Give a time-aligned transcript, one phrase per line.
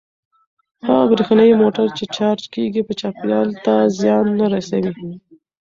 [0.87, 4.91] هغه برېښنايي موټر چې چارج کیږي چاپیریال ته زیان نه رسوي.